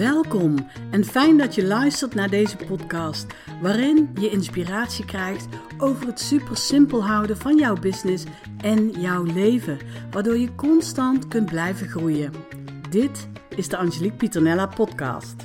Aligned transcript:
Welkom 0.00 0.54
en 0.90 1.04
fijn 1.04 1.36
dat 1.36 1.54
je 1.54 1.64
luistert 1.66 2.14
naar 2.14 2.30
deze 2.30 2.56
podcast, 2.56 3.26
waarin 3.62 4.10
je 4.20 4.30
inspiratie 4.30 5.04
krijgt 5.04 5.48
over 5.78 6.06
het 6.06 6.20
super 6.20 6.56
simpel 6.56 7.04
houden 7.04 7.36
van 7.36 7.56
jouw 7.56 7.74
business 7.74 8.24
en 8.60 8.90
jouw 8.90 9.22
leven, 9.22 9.78
waardoor 10.10 10.36
je 10.36 10.54
constant 10.54 11.28
kunt 11.28 11.46
blijven 11.50 11.88
groeien. 11.88 12.32
Dit 12.90 13.28
is 13.56 13.68
de 13.68 13.76
Angelique 13.76 14.16
Pieternella 14.16 14.66
podcast. 14.66 15.36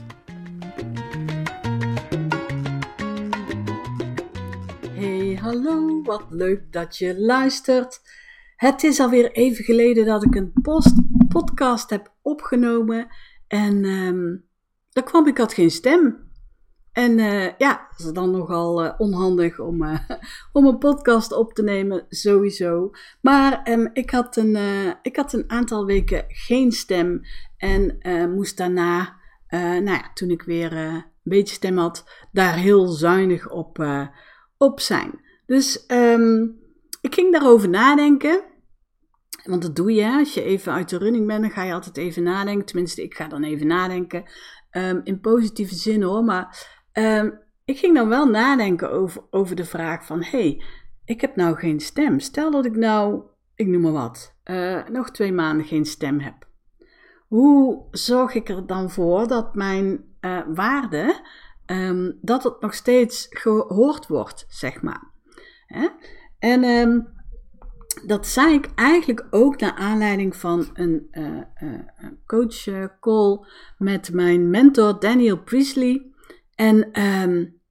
Hey, 4.90 5.40
hallo, 5.42 6.02
wat 6.04 6.26
leuk 6.30 6.72
dat 6.72 6.98
je 6.98 7.20
luistert. 7.20 8.02
Het 8.56 8.84
is 8.84 9.00
alweer 9.00 9.32
even 9.32 9.64
geleden 9.64 10.06
dat 10.06 10.24
ik 10.24 10.36
een 10.36 10.54
post 10.62 10.94
podcast 11.28 11.90
heb 11.90 12.12
opgenomen 12.22 13.08
en 13.48 13.86
um, 13.86 14.46
daar 14.90 15.04
kwam 15.04 15.28
ik 15.28 15.38
had 15.38 15.54
geen 15.54 15.72
stem. 15.72 16.24
En 16.92 17.18
uh, 17.18 17.58
ja, 17.58 17.88
dat 17.98 18.08
is 18.08 18.14
dan 18.14 18.32
nogal 18.32 18.86
uh, 18.86 18.94
onhandig 18.98 19.60
om, 19.60 19.84
uh, 19.84 20.00
om 20.54 20.66
een 20.66 20.78
podcast 20.78 21.32
op 21.32 21.54
te 21.54 21.64
nemen, 21.64 22.06
sowieso. 22.10 22.92
Maar 23.22 23.72
um, 23.72 23.90
ik, 23.94 24.10
had 24.10 24.36
een, 24.36 24.58
ik 25.02 25.16
had 25.16 25.34
een 25.34 25.50
aantal 25.50 25.86
weken 25.86 26.26
geen 26.28 26.72
stem 26.72 27.22
en 27.58 27.98
moest 28.36 28.58
daarna, 28.58 29.16
nou 29.50 29.86
ja, 29.86 30.12
toen 30.14 30.30
ik 30.30 30.42
weer 30.42 30.74
een 30.74 31.04
beetje 31.24 31.56
stem 31.56 31.78
had, 31.78 32.28
daar 32.32 32.56
heel 32.56 32.88
zuinig 32.88 33.50
op, 33.50 33.86
op 34.58 34.80
zijn. 34.80 35.22
Dus 35.46 35.84
um, 35.88 36.60
ik 37.02 37.14
ging 37.14 37.32
daarover 37.32 37.70
nadenken. 37.70 38.44
Want 39.46 39.62
dat 39.62 39.76
doe 39.76 39.94
je, 39.94 40.12
als 40.12 40.34
je 40.34 40.44
even 40.44 40.74
uit 40.74 40.90
de 40.90 40.98
running 40.98 41.28
bent, 41.28 41.42
dan 41.42 41.52
ga 41.52 41.64
je 41.64 41.74
altijd 41.74 41.98
even 41.98 42.24
nadenken. 42.24 42.66
Tenminste, 42.66 43.04
ik 43.04 43.16
ga 43.16 43.28
dan 43.28 43.44
even 43.44 43.68
nadenken. 43.68 44.24
Um, 44.72 45.02
in 45.04 45.20
positieve 45.20 45.76
zin 45.76 46.02
hoor. 46.02 46.24
Maar 46.24 46.68
um, 46.94 47.40
ik 47.66 47.78
ging 47.78 47.96
dan 47.96 48.10
wel 48.10 48.26
nadenken 48.26 48.92
over, 48.92 49.22
over 49.30 49.56
de 49.56 49.66
vraag 49.66 50.06
van... 50.06 50.24
hey, 50.24 50.64
ik 51.06 51.22
heb 51.22 51.36
nou 51.36 51.56
geen 51.56 51.80
stem. 51.80 52.20
Stel 52.20 52.52
dat 52.52 52.66
ik 52.66 52.76
nou, 52.76 53.22
ik 53.56 53.68
noem 53.68 53.82
maar 53.82 53.92
wat, 53.92 54.36
uh, 54.46 54.88
nog 54.88 55.12
twee 55.12 55.34
maanden 55.34 55.66
geen 55.66 55.86
stem 55.86 56.20
heb. 56.20 56.48
Hoe 57.28 57.88
zorg 57.92 58.34
ik 58.34 58.50
er 58.50 58.68
dan 58.68 58.90
voor 58.90 59.28
dat 59.28 59.56
mijn 59.56 60.04
uh, 60.22 60.42
waarde... 60.48 61.34
Um, 61.72 62.18
dat 62.22 62.44
het 62.44 62.62
nog 62.62 62.74
steeds 62.74 63.28
gehoord 63.30 64.08
wordt, 64.08 64.46
zeg 64.48 64.82
maar. 64.82 65.12
Hè? 65.66 65.88
En 66.40 66.64
dat 68.06 68.28
zei 68.28 68.54
ik 68.54 68.70
eigenlijk 68.76 69.28
ook 69.30 69.60
naar 69.60 69.74
aanleiding 69.74 70.36
van 70.36 70.70
een 70.74 71.08
uh, 71.12 71.42
uh, 71.64 71.80
coach 72.26 72.90
call 73.00 73.46
met 73.78 74.14
mijn 74.14 74.50
mentor 74.50 75.00
Daniel 75.00 75.44
Priestley. 75.44 76.12
En 76.56 77.02
um, 77.02 77.62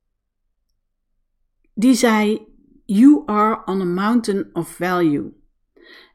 die 1.75 1.95
zei: 1.95 2.47
You 2.85 3.23
are 3.27 3.63
on 3.65 3.81
a 3.81 3.85
mountain 3.85 4.51
of 4.53 4.69
value. 4.69 5.33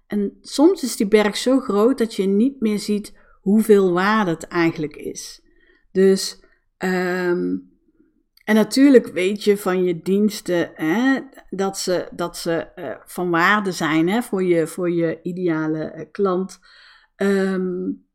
En 0.08 0.38
soms 0.42 0.84
is 0.84 0.96
die 0.96 1.08
berg 1.08 1.38
zo 1.38 1.60
groot 1.60 1.98
dat 1.98 2.16
je 2.16 2.26
niet 2.26 2.62
meer 2.62 2.80
ziet 2.80 3.18
hoeveel 3.42 3.92
waarde 3.92 4.32
het 4.32 4.48
eigenlijk 4.48 4.96
is. 4.96 5.42
Dus 5.92 6.44
um, 6.78 7.72
en 8.50 8.56
natuurlijk 8.56 9.08
weet 9.08 9.44
je 9.44 9.58
van 9.58 9.84
je 9.84 10.02
diensten 10.02 10.72
hè, 10.74 11.20
dat 11.50 11.78
ze, 11.78 12.08
dat 12.12 12.38
ze 12.38 12.68
uh, 12.76 12.96
van 13.06 13.30
waarde 13.30 13.72
zijn 13.72 14.10
hè, 14.10 14.22
voor, 14.22 14.44
je, 14.44 14.68
voor 14.68 14.92
je 14.92 15.20
ideale 15.24 15.94
uh, 15.96 16.06
klant. 16.12 16.60
Um, 17.16 18.06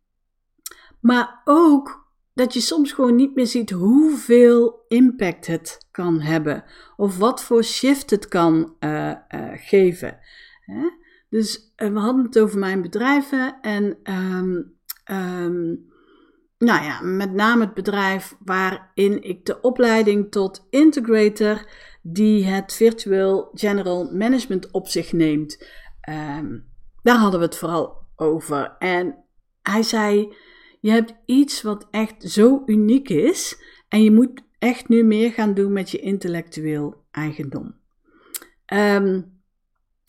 maar 1.00 1.40
ook 1.44 2.08
dat 2.32 2.54
je 2.54 2.60
soms 2.60 2.92
gewoon 2.92 3.14
niet 3.14 3.34
meer 3.34 3.46
ziet 3.46 3.70
hoeveel 3.70 4.84
impact 4.88 5.46
het 5.46 5.86
kan 5.90 6.20
hebben. 6.20 6.64
Of 6.96 7.18
wat 7.18 7.42
voor 7.42 7.64
shift 7.64 8.10
het 8.10 8.28
kan 8.28 8.76
uh, 8.80 9.12
geven. 9.52 10.18
Hè? 10.60 10.90
Dus 11.28 11.72
we 11.76 11.98
hadden 11.98 12.24
het 12.24 12.38
over 12.38 12.58
mijn 12.58 12.82
bedrijven 12.82 13.60
en. 13.60 13.98
Um, 14.04 15.92
nou 16.64 16.84
ja, 16.84 17.00
met 17.00 17.32
name 17.32 17.64
het 17.64 17.74
bedrijf 17.74 18.36
waarin 18.44 19.22
ik 19.22 19.46
de 19.46 19.60
opleiding 19.60 20.30
tot 20.30 20.66
integrator, 20.70 21.68
die 22.02 22.44
het 22.44 22.72
virtueel 22.72 23.50
general 23.54 24.10
management 24.12 24.70
op 24.70 24.88
zich 24.88 25.12
neemt, 25.12 25.68
um, 26.08 26.66
daar 27.02 27.16
hadden 27.16 27.40
we 27.40 27.46
het 27.46 27.56
vooral 27.56 27.96
over. 28.16 28.76
En 28.78 29.24
hij 29.62 29.82
zei: 29.82 30.34
Je 30.80 30.90
hebt 30.90 31.14
iets 31.26 31.62
wat 31.62 31.86
echt 31.90 32.30
zo 32.30 32.62
uniek 32.66 33.08
is, 33.08 33.58
en 33.88 34.02
je 34.02 34.10
moet 34.10 34.42
echt 34.58 34.88
nu 34.88 35.02
meer 35.02 35.32
gaan 35.32 35.54
doen 35.54 35.72
met 35.72 35.90
je 35.90 35.98
intellectueel 35.98 37.04
eigendom. 37.10 37.74
Um, 38.72 39.33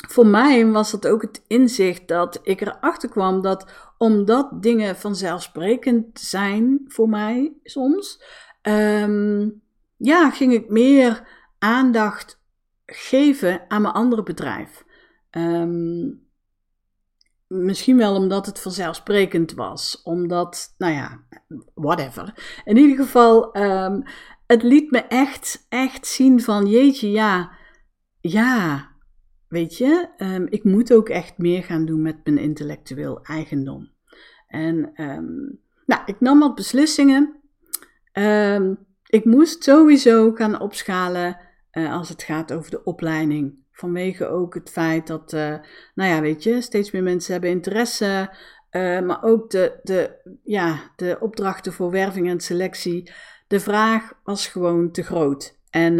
voor 0.08 0.28
mij 0.28 0.68
was 0.68 0.92
dat 0.92 1.08
ook 1.08 1.22
het 1.22 1.44
inzicht 1.48 2.08
dat 2.08 2.40
ik 2.44 2.62
erachter 2.62 3.10
kwam 3.10 3.42
dat 3.42 3.66
omdat 3.98 4.64
dingen 4.64 4.96
vanzelfsprekend 4.96 6.20
zijn 6.20 6.86
voor 6.88 7.10
mij 7.10 7.54
soms, 7.64 8.24
um, 8.62 9.62
ja, 9.98 10.30
ging 10.32 10.54
ik 10.54 10.70
meer 10.70 11.28
aandacht 11.60 12.42
geven 12.86 13.66
aan 13.68 13.82
mijn 13.82 13.94
andere 13.94 14.24
bedrijf. 14.24 14.86
Um, 15.32 16.24
misschien 17.48 17.98
wel 17.98 18.16
omdat 18.16 18.46
het 18.46 18.60
vanzelfsprekend 18.60 19.54
was, 19.54 20.02
omdat, 20.04 20.74
nou 20.78 20.94
ja, 20.94 21.20
whatever. 21.74 22.34
In 22.66 22.78
ieder 22.78 23.06
geval, 23.06 23.58
um, 23.58 24.04
het 24.48 24.64
liet 24.64 24.92
me 24.92 25.00
echt, 25.00 25.66
echt 25.70 26.08
zien 26.08 26.42
van, 26.42 26.66
jeetje, 26.66 27.12
ja, 27.12 27.52
ja, 28.22 28.90
weet 29.56 29.78
je, 29.78 30.08
um, 30.18 30.48
ik 30.50 30.64
moet 30.64 30.94
ook 30.94 31.10
echt 31.10 31.38
meer 31.38 31.64
gaan 31.64 31.86
doen 31.86 32.02
met 32.02 32.18
mijn 32.24 32.38
intellectueel 32.38 33.20
eigendom. 33.24 33.90
En 34.48 35.02
um, 35.02 35.60
nou, 35.86 36.02
ik 36.06 36.20
nam 36.20 36.40
wat 36.40 36.56
beslissingen. 36.56 37.36
Um, 38.14 38.78
ik 39.06 39.26
moest 39.26 39.64
sowieso 39.64 40.32
gaan 40.32 40.60
opschalen 40.60 41.38
uh, 41.72 41.94
als 41.94 42.10
het 42.10 42.24
gaat 42.24 42.54
over 42.54 42.72
de 42.72 42.84
opleiding. 42.84 43.56
Vanwege 43.72 44.28
ook 44.28 44.54
het 44.54 44.70
feit 44.70 45.08
dat, 45.08 45.34
uh, 45.34 45.56
nou 45.96 46.10
ja, 46.10 46.22
weet 46.22 46.44
je, 46.44 46.62
steeds 46.62 46.92
meer 46.92 47.04
mensen 47.04 47.32
hebben 47.32 47.50
interesse. 47.50 48.36
Uh, 48.72 49.02
maar 49.02 49.24
ook 49.24 49.50
de, 49.50 49.80
de, 49.84 50.16
ja, 50.44 50.92
de 50.96 51.18
opdrachten 51.20 51.74
voor 51.74 51.92
werving 51.92 52.30
en 52.30 52.40
selectie. 52.40 53.12
De 53.48 53.60
vraag 53.60 54.14
was 54.24 54.48
gewoon 54.48 54.92
te 54.92 55.04
groot. 55.04 55.60
En 55.70 56.00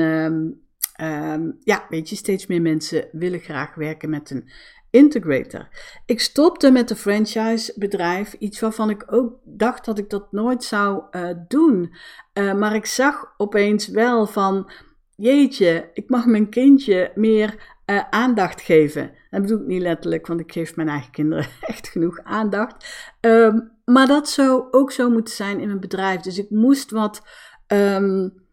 um, 1.02 1.58
ja, 1.60 1.86
weet 1.90 2.10
je, 2.10 2.16
steeds 2.16 2.48
meer 2.48 2.62
mensen 2.62 3.08
willen 3.12 3.40
graag 3.40 3.76
werken 3.76 4.10
met 4.10 4.30
een 4.30 4.50
integrator. 4.90 5.68
Ik 6.06 6.20
stopte 6.20 6.72
met 6.72 6.90
een 6.90 6.96
franchisebedrijf, 6.96 8.34
iets 8.34 8.60
waarvan 8.60 8.90
ik 8.90 9.04
ook 9.08 9.34
dacht 9.44 9.86
dat 9.86 9.98
ik 9.98 10.10
dat 10.10 10.32
nooit 10.32 10.64
zou 10.64 11.04
uh, 11.12 11.30
doen. 11.48 11.96
Uh, 12.34 12.54
maar 12.54 12.76
ik 12.76 12.86
zag 12.86 13.34
opeens 13.38 13.88
wel 13.88 14.28
van, 14.28 14.72
jeetje, 15.16 15.90
ik 15.94 16.10
mag 16.10 16.26
mijn 16.26 16.50
kindje 16.50 17.12
meer 17.16 17.76
uh, 17.86 18.04
aandacht 18.10 18.62
geven. 18.62 19.12
Dat 19.30 19.42
bedoel 19.42 19.60
ik 19.60 19.66
niet 19.66 19.82
letterlijk, 19.82 20.28
want 20.28 20.40
ik 20.40 20.52
geef 20.52 20.76
mijn 20.76 20.90
eigen 20.90 21.12
kinderen 21.12 21.46
echt 21.62 21.88
genoeg 21.88 22.20
aandacht. 22.24 22.86
Um, 23.22 23.72
maar 23.86 24.08
dat 24.08 24.30
zou 24.30 24.68
ook 24.72 24.92
zo 24.92 25.10
moeten 25.10 25.34
zijn 25.34 25.60
in 25.60 25.68
mijn 25.68 25.80
bedrijf. 25.80 26.22
Dus 26.22 26.38
ik 26.38 26.50
moest 26.50 26.92
wat. 26.92 27.22
Um, 27.68 28.44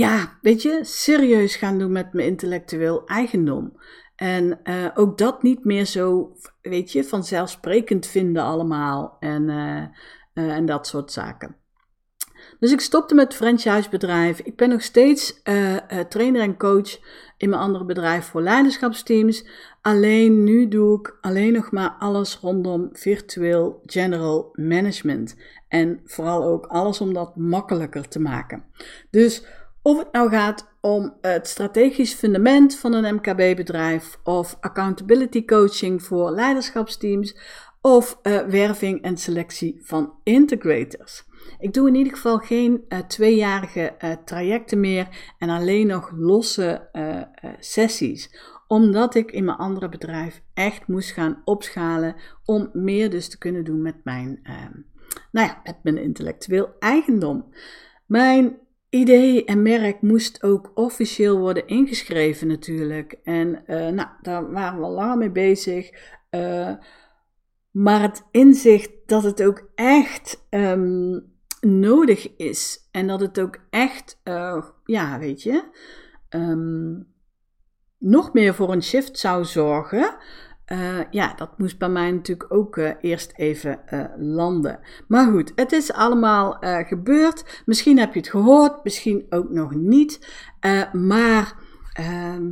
ja, 0.00 0.38
weet 0.40 0.62
je, 0.62 0.78
serieus 0.82 1.56
gaan 1.56 1.78
doen 1.78 1.92
met 1.92 2.12
mijn 2.12 2.26
intellectueel 2.26 3.06
eigendom. 3.06 3.72
En 4.16 4.60
uh, 4.64 4.86
ook 4.94 5.18
dat 5.18 5.42
niet 5.42 5.64
meer 5.64 5.84
zo, 5.84 6.36
weet 6.62 6.92
je, 6.92 7.04
vanzelfsprekend 7.04 8.06
vinden 8.06 8.42
allemaal. 8.42 9.16
En, 9.18 9.48
uh, 9.48 9.82
uh, 10.44 10.54
en 10.54 10.66
dat 10.66 10.86
soort 10.86 11.12
zaken. 11.12 11.56
Dus 12.58 12.72
ik 12.72 12.80
stopte 12.80 13.14
met 13.14 13.24
het 13.24 13.34
franchisebedrijf. 13.34 14.40
Ik 14.40 14.56
ben 14.56 14.68
nog 14.68 14.82
steeds 14.82 15.42
trainer 16.08 16.40
en 16.40 16.56
coach 16.56 16.98
in 17.36 17.48
mijn 17.48 17.62
andere 17.62 17.84
bedrijf 17.84 18.24
voor 18.24 18.42
leiderschapsteams. 18.42 19.46
Alleen 19.80 20.44
nu 20.44 20.68
doe 20.68 20.98
ik 20.98 21.18
alleen 21.20 21.52
nog 21.52 21.70
maar 21.70 21.96
alles 21.98 22.38
rondom 22.38 22.88
virtueel 22.92 23.82
general 23.84 24.48
management. 24.52 25.36
En 25.68 26.00
vooral 26.04 26.44
ook 26.44 26.66
alles 26.66 27.00
om 27.00 27.14
dat 27.14 27.36
makkelijker 27.36 28.08
te 28.08 28.20
maken. 28.20 28.64
Dus 29.10 29.44
of 29.82 29.98
het 29.98 30.12
nou 30.12 30.30
gaat 30.30 30.68
om 30.80 31.16
het 31.20 31.48
strategisch 31.48 32.14
fundament 32.14 32.76
van 32.76 32.92
een 32.92 33.14
MKB-bedrijf, 33.14 34.18
of 34.24 34.56
accountability 34.60 35.44
coaching 35.44 36.02
voor 36.02 36.30
leiderschapsteams, 36.30 37.36
of 37.80 38.18
uh, 38.22 38.38
werving 38.38 39.02
en 39.02 39.16
selectie 39.16 39.80
van 39.82 40.14
integrators. 40.22 41.24
Ik 41.58 41.72
doe 41.72 41.88
in 41.88 41.94
ieder 41.94 42.12
geval 42.12 42.38
geen 42.38 42.84
uh, 42.88 42.98
tweejarige 42.98 43.94
uh, 43.98 44.12
trajecten 44.24 44.80
meer 44.80 45.34
en 45.38 45.48
alleen 45.48 45.86
nog 45.86 46.10
losse 46.14 46.88
sessies 47.58 48.48
omdat 48.66 49.14
ik 49.14 49.30
in 49.30 49.44
mijn 49.44 49.56
andere 49.56 49.88
bedrijf 49.88 50.42
echt 50.54 50.86
moest 50.86 51.10
gaan 51.10 51.42
opschalen 51.44 52.16
om 52.44 52.70
meer 52.72 53.10
dus 53.10 53.28
te 53.28 53.38
kunnen 53.38 53.64
doen 53.64 53.82
met 53.82 54.04
mijn, 54.04 54.40
nou 55.30 55.46
ja, 55.46 55.60
met 55.64 55.76
mijn 55.82 55.98
intellectueel 55.98 56.68
eigendom. 56.78 57.54
Mijn 58.06 58.58
idee 58.90 59.44
en 59.44 59.62
merk 59.62 60.02
moest 60.02 60.42
ook 60.42 60.70
officieel 60.74 61.38
worden 61.38 61.66
ingeschreven 61.66 62.46
natuurlijk. 62.46 63.12
En 63.22 63.62
uh, 63.66 63.88
nou, 63.88 64.08
daar 64.22 64.50
waren 64.50 64.78
we 64.78 64.84
al 64.84 64.92
langer 64.92 65.16
mee 65.16 65.30
bezig. 65.30 65.90
Uh, 66.30 66.72
maar 67.70 68.02
het 68.02 68.24
inzicht 68.30 68.90
dat 69.06 69.22
het 69.22 69.42
ook 69.42 69.70
echt 69.74 70.46
um, 70.50 71.32
nodig 71.60 72.36
is 72.36 72.88
en 72.90 73.06
dat 73.06 73.20
het 73.20 73.40
ook 73.40 73.58
echt, 73.70 74.20
uh, 74.24 74.64
ja, 74.84 75.18
weet 75.18 75.42
je, 75.42 75.64
um, 76.30 77.06
nog 77.98 78.32
meer 78.32 78.54
voor 78.54 78.72
een 78.72 78.82
shift 78.82 79.18
zou 79.18 79.44
zorgen. 79.44 80.16
Uh, 80.72 81.00
ja, 81.10 81.34
dat 81.34 81.58
moest 81.58 81.78
bij 81.78 81.88
mij 81.88 82.10
natuurlijk 82.10 82.52
ook 82.54 82.76
uh, 82.76 82.90
eerst 83.00 83.32
even 83.36 83.80
uh, 83.92 84.04
landen. 84.16 84.80
Maar 85.08 85.30
goed, 85.30 85.52
het 85.54 85.72
is 85.72 85.92
allemaal 85.92 86.56
gebeurd. 86.60 87.62
Misschien 87.66 87.98
heb 87.98 88.12
je 88.14 88.20
het 88.20 88.28
gehoord, 88.28 88.84
misschien 88.84 89.26
ook 89.28 89.50
nog 89.50 89.74
niet. 89.74 90.28
maar 90.92 91.54
ehm, 91.92 92.46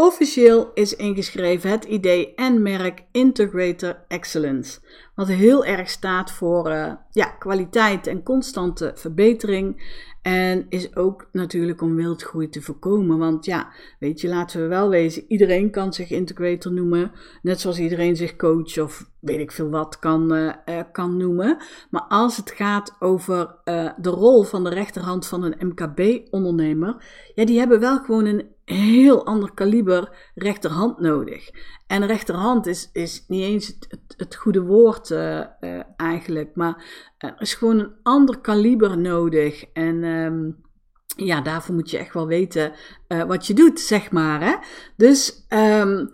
officieel 0.00 0.70
is 0.74 0.96
ingeschreven 0.96 1.70
het 1.70 1.84
idee 1.84 2.34
en 2.34 2.62
merk 2.62 3.02
Integrator 3.12 4.04
Excellence. 4.08 4.80
Wat 5.14 5.28
heel 5.28 5.64
erg 5.64 5.90
staat 5.90 6.32
voor 6.32 6.68
ja, 7.10 7.26
kwaliteit 7.38 8.06
en 8.06 8.22
constante 8.22 8.92
verbetering. 8.94 9.98
En 10.22 10.66
is 10.68 10.96
ook 10.96 11.28
natuurlijk 11.32 11.82
om 11.82 11.94
wildgroei 11.94 12.48
te 12.48 12.62
voorkomen. 12.62 13.18
Want 13.18 13.44
ja, 13.44 13.72
weet 13.98 14.20
je, 14.20 14.28
laten 14.28 14.60
we 14.60 14.66
wel 14.66 14.88
wezen, 14.88 15.24
iedereen 15.28 15.70
kan 15.70 15.92
zich 15.92 16.10
integrator 16.10 16.72
noemen. 16.72 17.12
Net 17.42 17.60
zoals 17.60 17.78
iedereen 17.78 18.16
zich 18.16 18.36
coach 18.36 18.78
of 18.78 19.10
weet 19.18 19.40
ik 19.40 19.52
veel 19.52 19.70
wat 19.70 19.98
kan, 19.98 20.34
uh, 20.34 20.52
kan 20.92 21.16
noemen. 21.16 21.56
Maar 21.90 22.04
als 22.08 22.36
het 22.36 22.50
gaat 22.50 22.96
over 22.98 23.56
de 23.96 24.10
rol 24.10 24.42
van 24.42 24.64
de 24.64 24.70
rechterhand 24.70 25.26
van 25.26 25.42
een 25.42 25.68
MKB-ondernemer, 25.68 27.04
ja, 27.34 27.44
die 27.44 27.58
hebben 27.58 27.80
wel 27.80 27.98
gewoon 27.98 28.24
een 28.24 28.48
heel 28.74 29.26
ander 29.26 29.54
kaliber 29.54 30.30
rechterhand 30.34 31.00
nodig. 31.00 31.50
En 31.86 32.06
rechterhand 32.06 32.66
is, 32.66 32.90
is 32.92 33.24
niet 33.28 33.42
eens 33.42 33.66
het, 33.66 34.14
het, 34.16 34.36
goede 34.36 34.62
woord 34.62 35.10
uh, 35.10 35.40
uh, 35.60 35.80
eigenlijk, 35.96 36.54
maar 36.54 36.84
er 37.18 37.34
is 37.38 37.54
gewoon 37.54 37.78
een 37.78 37.94
ander 38.02 38.40
kaliber 38.40 38.98
nodig. 38.98 39.64
En 39.72 40.04
um, 40.04 40.56
ja, 41.16 41.40
daarvoor 41.40 41.74
moet 41.74 41.90
je 41.90 41.98
echt 41.98 42.14
wel 42.14 42.26
weten 42.26 42.72
wat 43.26 43.46
je 43.46 43.54
doet, 43.54 43.80
zeg 43.80 44.10
maar. 44.10 44.40
Hè? 44.40 44.54
Dus 44.96 45.46
um, 45.48 46.10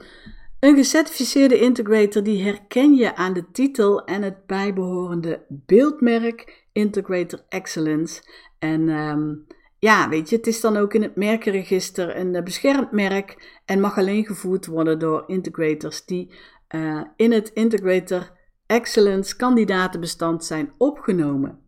een 0.61 0.77
gecertificeerde 0.77 1.61
integrator 1.61 2.23
die 2.23 2.43
herken 2.43 2.95
je 2.95 3.17
aan 3.17 3.33
de 3.33 3.51
titel 3.53 4.05
en 4.05 4.23
het 4.23 4.47
bijbehorende 4.47 5.45
beeldmerk 5.49 6.65
Integrator 6.73 7.41
Excellence. 7.49 8.23
En 8.59 8.89
um, 8.89 9.47
ja, 9.79 10.09
weet 10.09 10.31
je, 10.31 10.37
het 10.37 10.47
is 10.47 10.61
dan 10.61 10.77
ook 10.77 10.95
in 10.95 11.03
het 11.03 11.17
merkenregister 11.17 12.17
een 12.17 12.45
beschermd 12.45 12.91
merk 12.91 13.61
en 13.65 13.81
mag 13.81 13.99
alleen 13.99 14.25
gevoerd 14.25 14.67
worden 14.67 14.99
door 14.99 15.25
integrators 15.27 16.05
die 16.05 16.35
uh, 16.75 17.03
in 17.17 17.33
het 17.33 17.49
Integrator 17.49 18.31
Excellence 18.67 19.37
kandidatenbestand 19.37 20.45
zijn 20.45 20.73
opgenomen. 20.79 21.65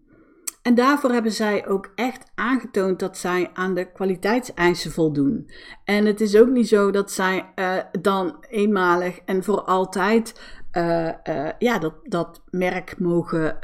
En 0.63 0.75
daarvoor 0.75 1.11
hebben 1.11 1.33
zij 1.33 1.67
ook 1.67 1.93
echt 1.95 2.31
aangetoond 2.35 2.99
dat 2.99 3.19
zij 3.19 3.51
aan 3.55 3.75
de 3.75 3.93
kwaliteitseisen 3.93 4.93
voldoen. 4.93 5.51
En 5.85 6.07
het 6.07 6.21
is 6.21 6.37
ook 6.37 6.49
niet 6.49 6.69
zo 6.69 6.91
dat 6.91 7.11
zij 7.11 7.53
uh, 7.55 7.77
dan 8.01 8.45
eenmalig 8.49 9.19
en 9.19 9.45
voor 9.45 9.63
altijd 9.63 10.41
uh, 10.73 11.13
ja, 11.59 11.79
dat, 11.79 11.95
dat 12.03 12.43
merk 12.51 12.99
mogen 12.99 13.59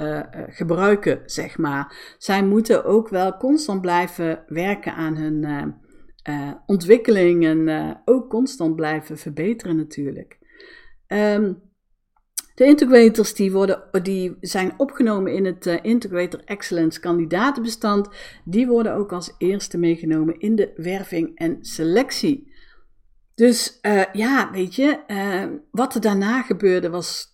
gebruiken, 0.49 1.23
zeg 1.25 1.59
maar. 1.59 2.15
Zij 2.19 2.45
moeten 2.45 2.85
ook 2.85 3.09
wel 3.09 3.37
constant 3.37 3.81
blijven 3.81 4.45
werken 4.47 4.95
aan 4.95 5.17
hun 5.17 5.75
ontwikkeling 6.67 7.45
en 7.45 8.01
ook 8.05 8.31
constant 8.31 8.77
blijven 8.77 9.19
verbeteren 9.19 9.77
natuurlijk. 9.77 10.39
Um, 11.07 11.63
de 12.55 12.65
integrators 12.65 13.35
die, 13.35 13.53
worden, 13.53 13.83
die 14.03 14.37
zijn 14.41 14.75
opgenomen 14.77 15.35
in 15.35 15.45
het 15.45 15.67
Integrator 15.83 16.41
Excellence 16.45 17.01
kandidatenbestand, 17.01 18.09
die 18.45 18.67
worden 18.67 18.95
ook 18.95 19.13
als 19.13 19.35
eerste 19.39 19.79
meegenomen 19.79 20.39
in 20.39 20.57
de 20.57 20.73
werving 20.77 21.39
en 21.39 21.59
selectie. 21.61 22.53
Dus 23.35 23.79
uh, 23.83 24.05
ja, 24.13 24.51
weet 24.51 24.75
je, 24.75 24.99
uh, 25.09 25.45
wat 25.71 25.95
er 25.95 26.01
daarna 26.01 26.43
gebeurde 26.43 26.91
was 26.91 27.27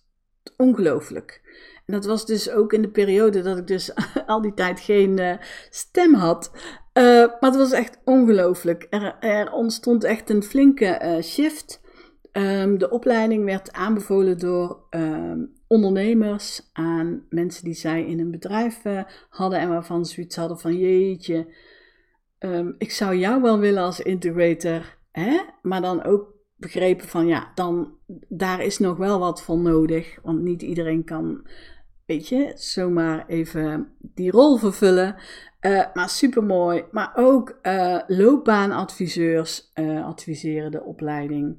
ongelooflijk. 0.57 1.41
En 1.85 1.93
dat 1.93 2.05
was 2.05 2.25
dus 2.25 2.49
ook 2.49 2.73
in 2.73 2.81
de 2.81 2.89
periode 2.89 3.41
dat 3.41 3.57
ik 3.57 3.67
dus 3.67 3.91
al 4.25 4.41
die 4.41 4.53
tijd 4.53 4.79
geen 4.79 5.39
stem 5.69 6.13
had. 6.13 6.51
maar 6.93 7.37
het 7.39 7.55
was 7.55 7.71
echt 7.71 7.99
ongelooflijk. 8.05 8.87
Er, 8.89 9.17
er, 9.19 9.51
ontstond 9.51 10.03
echt 10.03 10.29
een 10.29 10.43
flinke 10.43 11.19
shift. 11.23 11.81
Um, 12.33 12.77
de 12.77 12.89
opleiding 12.89 13.45
werd 13.45 13.71
aanbevolen 13.71 14.37
door 14.37 14.83
um, 14.89 15.53
ondernemers 15.67 16.69
aan 16.73 17.25
mensen 17.29 17.63
die 17.63 17.73
zij 17.73 18.05
in 18.05 18.19
een 18.19 18.31
bedrijf 18.31 18.81
hadden 19.29 19.59
en 19.59 19.69
waarvan 19.69 20.05
ze 20.05 20.13
zoiets 20.13 20.35
hadden 20.35 20.59
van 20.59 20.77
jeetje, 20.77 21.47
ik 22.77 22.91
zou 22.91 23.15
jou 23.15 23.41
wel 23.41 23.59
willen 23.59 23.83
als 23.83 23.99
integrator, 23.99 24.99
maar 25.61 25.81
dan 25.81 26.03
ook 26.03 26.33
begrepen 26.55 27.07
van 27.07 27.27
ja, 27.27 27.51
dan 27.55 27.93
daar 28.29 28.63
is 28.63 28.79
nog 28.79 28.97
wel 28.97 29.19
wat 29.19 29.41
voor 29.41 29.57
nodig, 29.57 30.19
want 30.23 30.41
niet 30.41 30.61
iedereen 30.61 31.03
kan, 31.03 31.47
weet 32.05 32.27
je, 32.27 32.51
zomaar 32.55 33.27
even 33.27 33.87
die 33.99 34.31
rol 34.31 34.57
vervullen. 34.57 35.15
Uh, 35.61 35.83
maar 35.93 36.09
super 36.09 36.43
mooi. 36.43 36.83
Maar 36.91 37.11
ook 37.15 37.59
uh, 37.63 37.99
loopbaanadviseurs 38.07 39.71
uh, 39.75 40.05
adviseren 40.05 40.71
de 40.71 40.83
opleiding. 40.83 41.57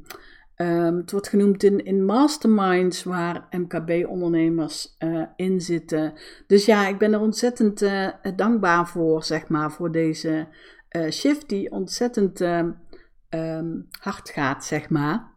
Um, 0.56 0.96
het 0.96 1.10
wordt 1.10 1.28
genoemd 1.28 1.62
in, 1.62 1.84
in 1.84 2.04
masterminds 2.04 3.04
waar 3.04 3.46
MKB-ondernemers 3.50 4.96
in 5.36 5.60
zitten. 5.60 6.12
Dus 6.46 6.64
ja, 6.64 6.88
ik 6.88 6.98
ben 6.98 7.12
er 7.12 7.20
ontzettend 7.20 7.84
dankbaar 8.36 8.88
voor, 8.88 9.24
zeg 9.24 9.48
maar, 9.48 9.72
voor 9.72 9.92
deze 9.92 10.46
shift 11.10 11.48
die 11.48 11.70
ontzettend 11.70 12.40
um, 13.34 13.88
hard 14.00 14.30
gaat, 14.30 14.64
zeg 14.64 14.88
maar. 14.88 15.30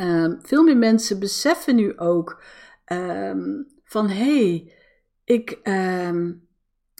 Um, 0.00 0.38
veel 0.42 0.62
meer 0.62 0.76
mensen 0.76 1.18
beseffen 1.18 1.76
nu 1.76 1.98
ook 1.98 2.42
van 3.84 4.08
hé, 4.08 4.48
hey, 4.48 4.72
ik, 5.24 5.50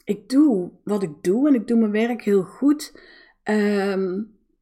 ik 0.05 0.29
doe 0.29 0.71
wat 0.85 1.03
ik 1.03 1.23
doe 1.23 1.49
en 1.49 1.55
ik 1.55 1.67
doe 1.67 1.79
mijn 1.79 1.91
werk 1.91 2.23
heel 2.23 2.43
goed. 2.43 2.99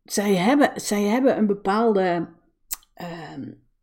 zij, 0.05 0.35
hebben, 0.35 0.71
zij 0.81 1.03
hebben 1.03 1.39
een 1.39 1.47
bepaalde 1.47 2.29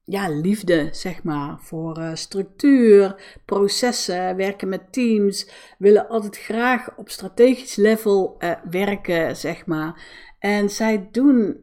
ja, 0.10 0.30
liefde, 0.30 0.88
zeg 0.92 1.24
maar, 1.24 1.60
voor 1.60 1.98
uh, 1.98 2.10
structuur, 2.14 3.16
processen, 3.46 4.36
werken 4.36 4.70
met 4.70 4.94
teams, 4.94 5.50
willen 5.78 6.08
altijd 6.08 6.38
graag 6.38 6.98
op 6.98 7.10
strategisch 7.10 7.76
level 7.76 8.36
uh, 8.40 8.52
werken, 8.70 9.36
zeg 9.36 9.66
maar. 9.66 10.02
En 10.40 10.70
zij 10.70 11.10
doen 11.12 11.58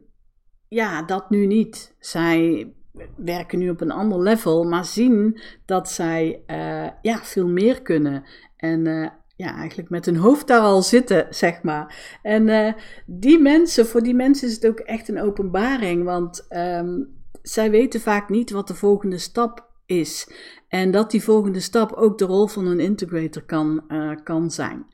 ja, 0.67 1.03
dat 1.03 1.29
nu 1.29 1.45
niet. 1.45 1.95
Zij 1.99 2.67
werken 3.15 3.59
nu 3.59 3.69
op 3.69 3.81
een 3.81 3.91
ander 3.91 4.21
level, 4.21 4.63
maar 4.63 4.85
zien 4.85 5.39
dat 5.65 5.89
zij 5.89 6.43
uh, 6.47 6.87
ja, 7.01 7.17
veel 7.23 7.47
meer 7.47 7.81
kunnen. 7.81 8.23
En 8.55 9.11
ja, 9.35 9.55
eigenlijk 9.55 9.89
met 9.89 10.05
hun 10.05 10.15
hoofd 10.15 10.47
daar 10.47 10.61
al 10.61 10.81
zitten, 10.81 11.27
zeg 11.29 11.63
maar. 11.63 12.17
En 12.21 12.47
uh, 12.47 12.73
die 13.05 13.39
mensen, 13.39 13.85
voor 13.85 14.01
die 14.01 14.15
mensen 14.15 14.47
is 14.47 14.53
het 14.53 14.67
ook 14.67 14.79
echt 14.79 15.09
een 15.09 15.21
openbaring. 15.21 16.03
Want 16.03 16.47
um, 16.49 17.15
zij 17.41 17.71
weten 17.71 18.01
vaak 18.01 18.29
niet 18.29 18.51
wat 18.51 18.67
de 18.67 18.75
volgende 18.75 19.17
stap 19.17 19.69
is. 19.85 20.31
En 20.67 20.91
dat 20.91 21.11
die 21.11 21.23
volgende 21.23 21.59
stap 21.59 21.93
ook 21.93 22.17
de 22.17 22.25
rol 22.25 22.47
van 22.47 22.67
een 22.67 22.79
integrator 22.79 23.43
kan, 23.43 23.83
kan 24.23 24.51
zijn. 24.51 24.85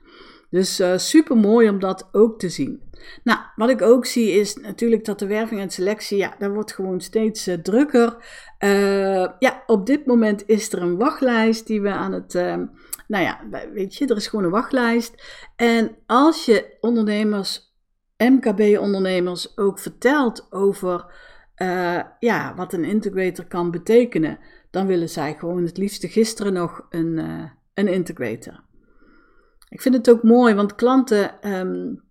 Dus 0.53 0.79
uh, 0.79 0.97
super 0.97 1.37
mooi 1.37 1.69
om 1.69 1.79
dat 1.79 2.09
ook 2.11 2.39
te 2.39 2.49
zien. 2.49 2.81
Nou, 3.23 3.39
wat 3.55 3.69
ik 3.69 3.81
ook 3.81 4.05
zie 4.05 4.31
is 4.31 4.55
natuurlijk 4.55 5.05
dat 5.05 5.19
de 5.19 5.27
werving 5.27 5.61
en 5.61 5.69
selectie, 5.69 6.17
ja, 6.17 6.35
dat 6.39 6.51
wordt 6.51 6.73
gewoon 6.73 7.01
steeds 7.01 7.47
uh, 7.47 7.55
drukker. 7.55 8.17
ja, 9.39 9.63
op 9.65 9.85
dit 9.85 10.05
moment 10.05 10.47
is 10.47 10.73
er 10.73 10.81
een 10.81 10.97
wachtlijst 10.97 11.67
die 11.67 11.81
we 11.81 11.89
aan 11.89 12.11
het, 12.11 12.33
nou 13.07 13.23
ja, 13.23 13.39
weet 13.73 13.95
je, 13.95 14.07
er 14.07 14.15
is 14.15 14.27
gewoon 14.27 14.45
een 14.45 14.51
wachtlijst. 14.51 15.23
En 15.55 15.95
als 16.05 16.45
je 16.45 16.77
ondernemers, 16.79 17.75
MKB-ondernemers 18.17 19.57
ook 19.57 19.79
vertelt 19.79 20.47
over 20.49 21.05
ja, 22.19 22.53
wat 22.55 22.73
een 22.73 22.83
integrator 22.83 23.45
kan 23.45 23.71
betekenen, 23.71 24.39
dan 24.71 24.87
willen 24.87 25.09
zij 25.09 25.35
gewoon 25.39 25.63
het 25.63 25.77
liefste 25.77 26.07
gisteren 26.07 26.53
nog 26.53 26.85
een, 26.89 27.17
een 27.73 27.87
integrator. 27.87 28.63
Ik 29.73 29.81
vind 29.81 29.95
het 29.95 30.09
ook 30.09 30.23
mooi, 30.23 30.53
want 30.53 30.75
klanten 30.75 31.51
um, 31.57 32.03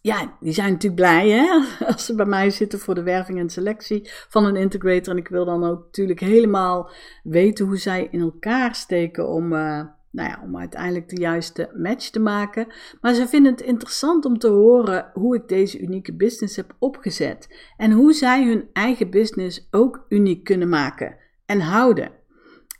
ja, 0.00 0.36
die 0.40 0.52
zijn 0.52 0.72
natuurlijk 0.72 1.00
blij 1.00 1.28
hè, 1.28 1.60
als 1.92 2.04
ze 2.04 2.14
bij 2.14 2.26
mij 2.26 2.50
zitten 2.50 2.78
voor 2.78 2.94
de 2.94 3.02
werving 3.02 3.38
en 3.38 3.50
selectie 3.50 4.10
van 4.28 4.44
een 4.44 4.56
integrator. 4.56 5.12
En 5.12 5.18
ik 5.18 5.28
wil 5.28 5.44
dan 5.44 5.64
ook 5.64 5.84
natuurlijk 5.84 6.20
helemaal 6.20 6.90
weten 7.22 7.66
hoe 7.66 7.76
zij 7.76 8.08
in 8.10 8.20
elkaar 8.20 8.74
steken 8.74 9.28
om, 9.28 9.44
uh, 9.52 9.80
nou 10.10 10.28
ja, 10.28 10.40
om 10.42 10.58
uiteindelijk 10.58 11.08
de 11.08 11.20
juiste 11.20 11.70
match 11.76 12.10
te 12.10 12.20
maken. 12.20 12.66
Maar 13.00 13.14
ze 13.14 13.28
vinden 13.28 13.52
het 13.52 13.60
interessant 13.60 14.24
om 14.24 14.38
te 14.38 14.48
horen 14.48 15.10
hoe 15.12 15.36
ik 15.36 15.48
deze 15.48 15.80
unieke 15.80 16.16
business 16.16 16.56
heb 16.56 16.76
opgezet. 16.78 17.72
En 17.76 17.92
hoe 17.92 18.12
zij 18.12 18.46
hun 18.46 18.68
eigen 18.72 19.10
business 19.10 19.68
ook 19.70 20.04
uniek 20.08 20.44
kunnen 20.44 20.68
maken 20.68 21.16
en 21.46 21.60
houden. 21.60 22.12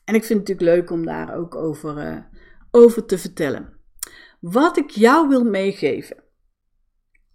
En 0.04 0.14
ik 0.14 0.24
vind 0.24 0.38
het 0.38 0.48
natuurlijk 0.48 0.76
leuk 0.76 0.90
om 0.90 1.06
daar 1.06 1.36
ook 1.36 1.54
over, 1.54 2.06
uh, 2.06 2.18
over 2.74 3.04
te 3.04 3.18
vertellen. 3.18 3.72
Wat 4.40 4.76
ik 4.76 4.90
jou 4.90 5.28
wil 5.28 5.44
meegeven 5.44 6.22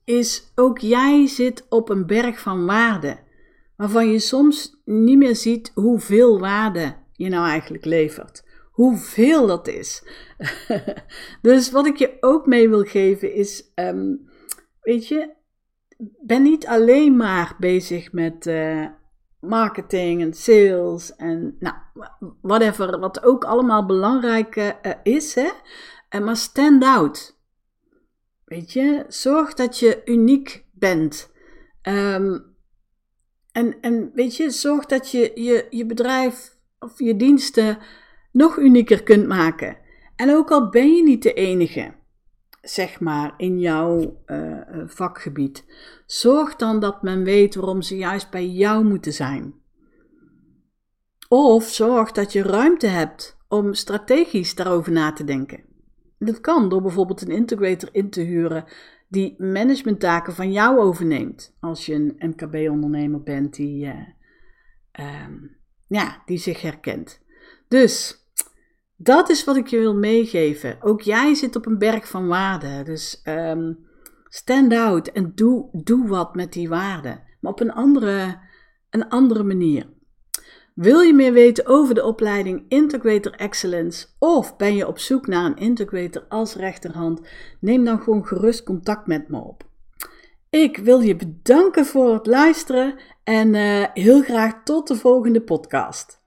is 0.03 0.51
ook 0.55 0.77
jij 0.79 1.27
zit 1.27 1.65
op 1.69 1.89
een 1.89 2.05
berg 2.05 2.39
van 2.39 2.65
waarde, 2.65 3.19
waarvan 3.75 4.11
je 4.11 4.19
soms 4.19 4.81
niet 4.85 5.17
meer 5.17 5.35
ziet 5.35 5.71
hoeveel 5.73 6.39
waarde 6.39 6.95
je 7.11 7.29
nou 7.29 7.47
eigenlijk 7.47 7.85
levert. 7.85 8.43
Hoeveel 8.71 9.47
dat 9.47 9.67
is. 9.67 10.03
dus 11.41 11.71
wat 11.71 11.85
ik 11.85 11.95
je 11.95 12.17
ook 12.19 12.45
mee 12.45 12.69
wil 12.69 12.83
geven 12.83 13.33
is, 13.33 13.71
um, 13.75 14.29
weet 14.81 15.07
je, 15.07 15.33
ben 16.21 16.43
niet 16.43 16.67
alleen 16.67 17.15
maar 17.15 17.55
bezig 17.59 18.11
met 18.11 18.45
uh, 18.45 18.85
marketing 19.39 20.21
en 20.21 20.33
sales 20.33 21.15
en 21.15 21.55
nou, 21.59 21.75
whatever, 22.41 22.99
wat 22.99 23.23
ook 23.23 23.43
allemaal 23.43 23.85
belangrijk 23.85 24.55
uh, 24.55 24.71
is, 25.03 25.35
hè. 25.35 25.49
maar 26.19 26.37
stand 26.37 26.83
out. 26.83 27.37
Weet 28.45 28.71
je, 28.71 29.05
zorg 29.07 29.53
dat 29.53 29.79
je 29.79 30.01
uniek 30.05 30.65
bent. 30.71 31.31
Um, 31.83 32.49
en, 33.51 33.81
en 33.81 34.11
weet 34.13 34.35
je, 34.35 34.49
zorg 34.49 34.85
dat 34.85 35.11
je, 35.11 35.31
je 35.35 35.67
je 35.69 35.85
bedrijf 35.85 36.57
of 36.79 36.99
je 36.99 37.15
diensten 37.15 37.77
nog 38.31 38.57
unieker 38.57 39.03
kunt 39.03 39.27
maken. 39.27 39.77
En 40.15 40.31
ook 40.35 40.51
al 40.51 40.69
ben 40.69 40.95
je 40.95 41.03
niet 41.03 41.23
de 41.23 41.33
enige, 41.33 41.93
zeg 42.61 42.99
maar, 42.99 43.33
in 43.37 43.59
jouw 43.59 44.21
uh, 44.25 44.61
vakgebied, 44.85 45.65
zorg 46.05 46.55
dan 46.55 46.79
dat 46.79 47.01
men 47.01 47.23
weet 47.23 47.55
waarom 47.55 47.81
ze 47.81 47.97
juist 47.97 48.29
bij 48.29 48.47
jou 48.47 48.85
moeten 48.85 49.13
zijn. 49.13 49.53
Of 51.27 51.63
zorg 51.63 52.11
dat 52.11 52.31
je 52.31 52.41
ruimte 52.41 52.87
hebt 52.87 53.37
om 53.47 53.73
strategisch 53.73 54.55
daarover 54.55 54.91
na 54.91 55.13
te 55.13 55.23
denken. 55.23 55.63
Dat 56.17 56.41
kan 56.41 56.69
door 56.69 56.81
bijvoorbeeld 56.81 57.21
een 57.21 57.35
integrator 57.35 57.89
in 57.91 58.09
te 58.09 58.21
huren 58.21 58.65
die 59.07 59.35
managementtaken 59.37 60.33
van 60.33 60.51
jou 60.51 60.79
overneemt. 60.79 61.55
Als 61.59 61.85
je 61.85 61.93
een 61.93 62.15
MKB-ondernemer 62.17 63.23
bent 63.23 63.55
die, 63.55 63.85
uh, 63.85 63.95
um, 65.25 65.57
ja, 65.87 66.21
die 66.25 66.37
zich 66.37 66.61
herkent. 66.61 67.21
Dus 67.67 68.18
dat 69.01 69.29
is 69.29 69.43
wat 69.43 69.55
ik 69.55 69.67
je 69.67 69.79
wil 69.79 69.95
meegeven. 69.95 70.77
Ook 70.81 71.01
jij 71.01 71.33
zit 71.33 71.55
op 71.55 71.65
een 71.65 71.77
berg 71.77 72.07
van 72.07 72.27
waarden. 72.27 72.85
Dus 72.85 73.21
um, 73.25 73.87
stand 74.27 74.73
out 74.73 75.11
en 75.11 75.31
doe, 75.35 75.69
doe 75.71 76.07
wat 76.07 76.35
met 76.35 76.53
die 76.53 76.69
waarden. 76.69 77.23
Maar 77.39 77.51
op 77.51 77.59
een 77.59 77.71
andere, 77.71 78.39
een 78.89 79.09
andere 79.09 79.43
manier. 79.43 79.89
Wil 80.73 80.99
je 80.99 81.13
meer 81.13 81.33
weten 81.33 81.65
over 81.65 81.95
de 81.95 82.05
opleiding 82.05 82.65
Integrator 82.67 83.31
Excellence 83.31 84.07
of 84.17 84.57
ben 84.57 84.75
je 84.75 84.87
op 84.87 84.99
zoek 84.99 85.27
naar 85.27 85.45
een 85.45 85.57
integrator 85.57 86.25
als 86.29 86.55
rechterhand? 86.55 87.21
Neem 87.59 87.83
dan 87.83 88.01
gewoon 88.01 88.25
gerust 88.25 88.63
contact 88.63 89.07
met 89.07 89.29
me 89.29 89.39
op. 89.39 89.63
Ik 90.49 90.77
wil 90.77 90.99
je 90.99 91.15
bedanken 91.15 91.85
voor 91.85 92.13
het 92.13 92.25
luisteren 92.25 92.95
en 93.23 93.53
uh, 93.53 93.85
heel 93.93 94.21
graag 94.21 94.63
tot 94.63 94.87
de 94.87 94.95
volgende 94.95 95.41
podcast. 95.41 96.18